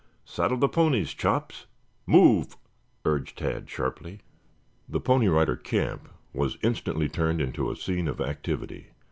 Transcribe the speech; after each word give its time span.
Saddle 0.25 0.57
the 0.57 0.67
ponies, 0.67 1.13
Chops. 1.13 1.67
Move!" 2.07 2.57
urged 3.05 3.37
Tad 3.37 3.69
sharply. 3.69 4.21
The 4.89 4.99
Pony 4.99 5.27
Rider 5.27 5.55
camp 5.55 6.09
was 6.33 6.57
instantly 6.63 7.07
turned 7.07 7.39
into 7.39 7.69
a 7.69 7.75
scene 7.75 8.07
of 8.07 8.19
activity. 8.19 8.87